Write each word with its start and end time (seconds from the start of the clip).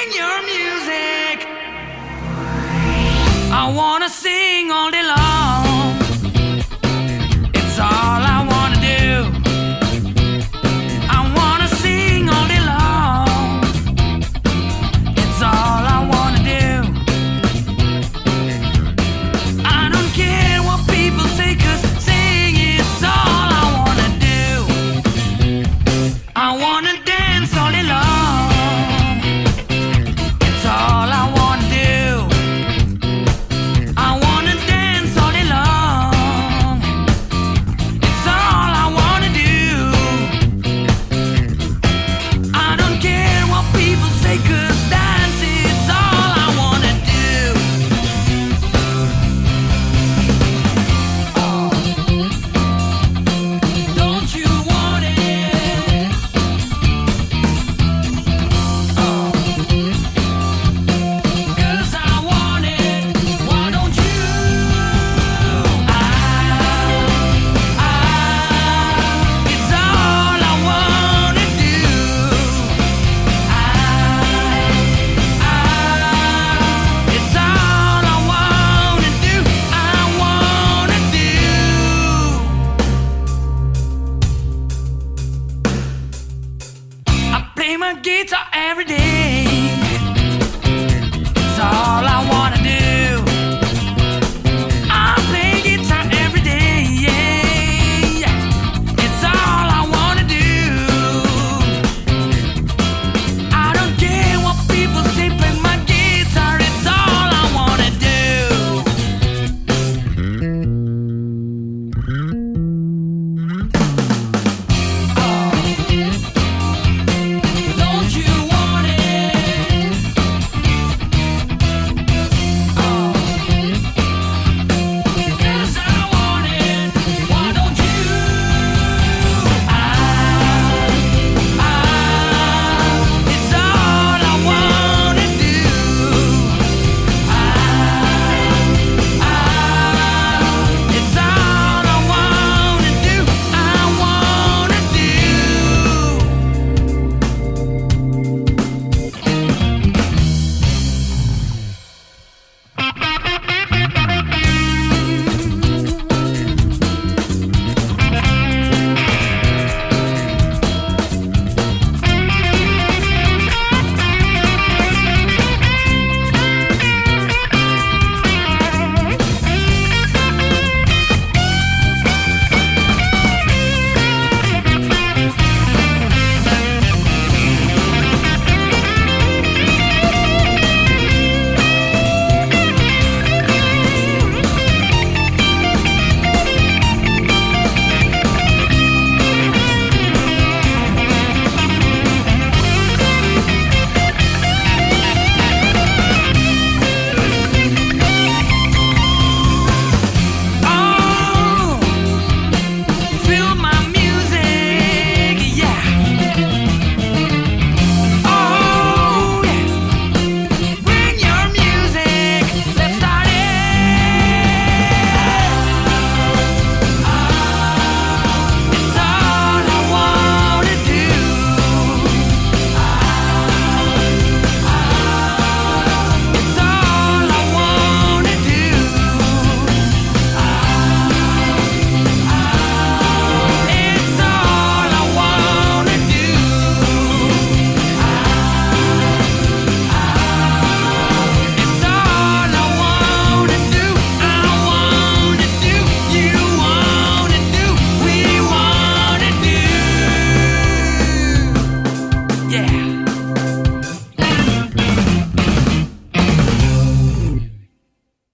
Bring 0.00 0.16
your 0.16 0.42
music. 0.44 1.46
I 3.52 3.70
wanna 3.76 4.08
sing 4.08 4.70
all 4.70 4.90
day 4.90 5.02
long. 5.02 5.19
every 88.70 88.84
day. 88.84 89.69